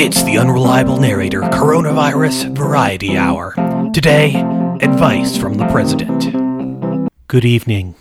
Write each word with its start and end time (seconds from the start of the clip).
It's 0.00 0.22
the 0.22 0.38
unreliable 0.38 0.98
narrator 0.98 1.40
coronavirus 1.40 2.56
variety 2.56 3.16
hour. 3.16 3.54
Today, 3.92 4.36
advice 4.80 5.36
from 5.36 5.54
the 5.54 5.66
president. 5.66 7.10
Good 7.26 7.44
evening. 7.44 7.96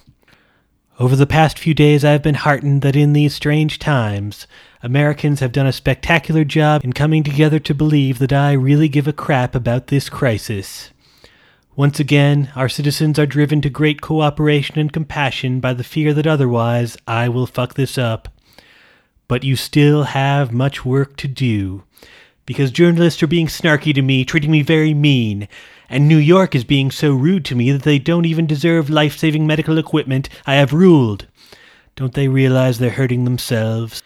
Over 1.00 1.16
the 1.16 1.26
past 1.26 1.58
few 1.58 1.74
days, 1.74 2.06
I 2.06 2.12
have 2.12 2.22
been 2.22 2.36
heartened 2.36 2.84
that 2.84 2.96
in 2.96 3.14
these 3.14 3.34
strange 3.34 3.80
times, 3.80 4.46
Americans 4.84 5.40
have 5.40 5.52
done 5.52 5.66
a 5.66 5.72
spectacular 5.72 6.44
job 6.44 6.84
in 6.84 6.94
coming 6.94 7.24
together 7.24 7.58
to 7.62 7.74
believe 7.74 8.20
that 8.20 8.32
I 8.32 8.52
really 8.52 8.90
give 8.90 9.08
a 9.08 9.12
crap 9.12 9.56
about 9.56 9.88
this 9.88 10.08
crisis. 10.08 10.92
Once 11.76 12.00
again, 12.00 12.52
our 12.56 12.70
citizens 12.70 13.18
are 13.18 13.26
driven 13.26 13.60
to 13.62 13.72
great 13.72 14.02
cooperation 14.02 14.78
and 14.78 14.94
compassion 14.94 15.60
by 15.60 15.74
the 15.74 15.84
fear 15.84 16.14
that 16.14 16.28
otherwise 16.28 16.96
I 17.08 17.28
will 17.28 17.48
fuck 17.48 17.74
this 17.74 17.98
up. 17.98 18.28
But 19.28 19.44
you 19.44 19.56
still 19.56 20.04
have 20.04 20.54
much 20.54 20.86
work 20.86 21.18
to 21.18 21.28
do. 21.28 21.84
Because 22.46 22.72
journalists 22.72 23.22
are 23.22 23.28
being 23.28 23.48
snarky 23.48 23.94
to 23.94 24.02
me, 24.02 24.24
treating 24.24 24.52
me 24.52 24.62
very 24.62 24.94
mean, 24.94 25.48
and 25.90 26.08
New 26.08 26.18
York 26.18 26.56
is 26.56 26.64
being 26.64 26.92
so 26.92 27.14
rude 27.14 27.44
to 27.46 27.56
me 27.56 27.72
that 27.72 27.84
they 27.84 28.00
don't 28.00 28.26
even 28.26 28.48
deserve 28.48 28.90
life 28.90 29.18
saving 29.18 29.46
medical 29.46 29.78
equipment 29.78 30.30
I 30.46 30.56
have 30.56 30.74
ruled. 30.74 31.28
Don't 31.96 32.14
they 32.14 32.28
realize 32.28 32.78
they're 32.80 32.92
hurting 32.92 33.26
themselves? 33.26 34.02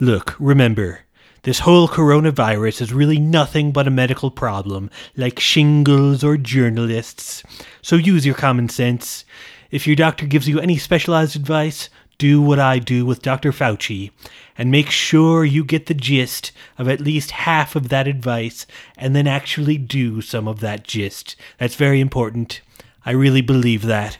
Look, 0.00 0.36
remember, 0.38 1.00
this 1.42 1.60
whole 1.60 1.86
coronavirus 1.86 2.82
is 2.82 2.92
really 2.92 3.18
nothing 3.18 3.72
but 3.72 3.86
a 3.86 3.90
medical 3.90 4.30
problem, 4.30 4.90
like 5.16 5.38
shingles 5.38 6.24
or 6.24 6.36
journalists. 6.36 7.42
So 7.82 7.96
use 7.96 8.26
your 8.26 8.34
common 8.34 8.68
sense. 8.68 9.24
If 9.70 9.86
your 9.86 9.96
doctor 9.96 10.26
gives 10.26 10.48
you 10.48 10.60
any 10.60 10.78
specialized 10.78 11.36
advice, 11.36 11.88
do 12.18 12.40
what 12.40 12.58
I 12.58 12.78
do 12.78 13.04
with 13.04 13.22
Dr. 13.22 13.52
Fauci, 13.52 14.10
and 14.56 14.70
make 14.70 14.90
sure 14.90 15.44
you 15.44 15.64
get 15.64 15.86
the 15.86 15.94
gist 15.94 16.52
of 16.78 16.88
at 16.88 17.00
least 17.00 17.32
half 17.32 17.76
of 17.76 17.88
that 17.88 18.08
advice, 18.08 18.66
and 18.96 19.14
then 19.14 19.26
actually 19.26 19.76
do 19.76 20.20
some 20.20 20.48
of 20.48 20.60
that 20.60 20.84
gist. 20.84 21.36
That's 21.58 21.74
very 21.74 22.00
important. 22.00 22.60
I 23.04 23.10
really 23.10 23.42
believe 23.42 23.82
that. 23.82 24.18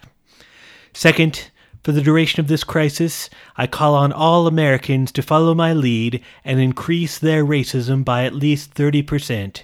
Second, 0.92 1.50
for 1.82 1.92
the 1.92 2.02
duration 2.02 2.40
of 2.40 2.48
this 2.48 2.64
crisis, 2.64 3.30
I 3.56 3.66
call 3.66 3.94
on 3.94 4.12
all 4.12 4.46
Americans 4.46 5.12
to 5.12 5.22
follow 5.22 5.54
my 5.54 5.72
lead 5.72 6.22
and 6.44 6.60
increase 6.60 7.18
their 7.18 7.44
racism 7.44 8.04
by 8.04 8.24
at 8.24 8.34
least 8.34 8.74
30%. 8.74 9.62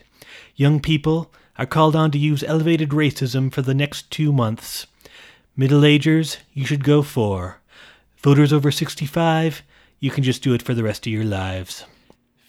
Young 0.55 0.81
people 0.81 1.33
are 1.59 1.67
called 1.67 1.97
on 1.97 2.11
to 2.13 2.19
use 2.19 2.45
elevated 2.45 2.91
racism 2.91 3.53
for 3.53 3.63
the 3.63 3.75
next 3.75 4.11
two 4.11 4.33
months. 4.33 4.87
Middle 5.55 5.85
agers, 5.85 6.39
you 6.55 6.65
should 6.65 6.83
go 6.83 7.03
for. 7.03 7.61
Voters 8.17 8.55
over 8.55 8.71
65, 8.71 9.63
you 10.01 10.11
can 10.11 10.25
just 10.25 10.43
do 10.43 10.55
it 10.55 10.63
for 10.63 10.73
the 10.73 10.83
rest 10.83 11.07
of 11.07 11.13
your 11.13 11.25
lives. 11.25 11.85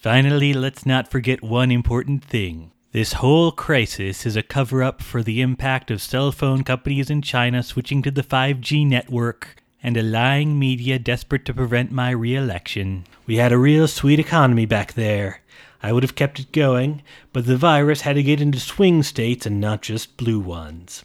Finally, 0.00 0.54
let's 0.54 0.86
not 0.86 1.10
forget 1.10 1.42
one 1.42 1.70
important 1.70 2.24
thing. 2.24 2.70
This 2.92 3.14
whole 3.14 3.52
crisis 3.52 4.24
is 4.24 4.36
a 4.36 4.42
cover 4.42 4.82
up 4.82 5.02
for 5.02 5.22
the 5.22 5.42
impact 5.42 5.90
of 5.90 6.00
cell 6.00 6.32
phone 6.32 6.64
companies 6.64 7.10
in 7.10 7.20
China 7.20 7.62
switching 7.62 8.00
to 8.02 8.10
the 8.10 8.22
5G 8.22 8.86
network 8.86 9.56
and 9.82 9.98
a 9.98 10.02
lying 10.02 10.58
media 10.58 10.98
desperate 10.98 11.44
to 11.44 11.52
prevent 11.52 11.92
my 11.92 12.08
re 12.08 12.34
election. 12.34 13.04
We 13.26 13.36
had 13.36 13.52
a 13.52 13.58
real 13.58 13.86
sweet 13.86 14.18
economy 14.18 14.64
back 14.64 14.94
there. 14.94 15.42
I 15.82 15.92
would 15.92 16.04
have 16.04 16.14
kept 16.14 16.38
it 16.38 16.52
going, 16.52 17.02
but 17.34 17.44
the 17.44 17.58
virus 17.58 18.00
had 18.00 18.16
to 18.16 18.22
get 18.22 18.40
into 18.40 18.58
swing 18.58 19.02
states 19.02 19.44
and 19.44 19.60
not 19.60 19.82
just 19.82 20.16
blue 20.16 20.40
ones. 20.40 21.04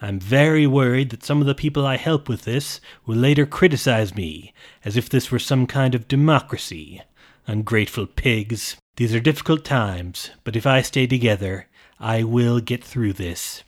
I'm 0.00 0.20
very 0.20 0.66
worried 0.66 1.10
that 1.10 1.24
some 1.24 1.40
of 1.40 1.46
the 1.46 1.54
people 1.54 1.84
I 1.84 1.96
help 1.96 2.28
with 2.28 2.42
this 2.42 2.80
will 3.04 3.16
later 3.16 3.46
criticize 3.46 4.14
me, 4.14 4.54
as 4.84 4.96
if 4.96 5.08
this 5.08 5.30
were 5.30 5.38
some 5.38 5.66
kind 5.66 5.94
of 5.94 6.06
democracy. 6.06 7.02
Ungrateful 7.46 8.06
pigs. 8.06 8.76
These 8.96 9.14
are 9.14 9.20
difficult 9.20 9.64
times, 9.64 10.30
but 10.44 10.54
if 10.54 10.66
I 10.66 10.82
stay 10.82 11.06
together, 11.06 11.66
I 11.98 12.22
will 12.22 12.60
get 12.60 12.84
through 12.84 13.14
this. 13.14 13.64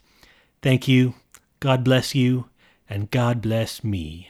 Thank 0.61 0.87
you, 0.87 1.15
God 1.59 1.83
bless 1.83 2.15
you, 2.15 2.49
and 2.89 3.11
God 3.11 3.41
bless 3.41 3.83
me. 3.83 4.29